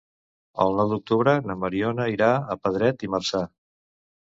[0.65, 3.49] El nou d'octubre na Mariona irà a Pedret i Marzà.